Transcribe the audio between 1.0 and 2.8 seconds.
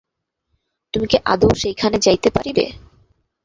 কি আদৌ সেইখানে যাইতে পারিবে?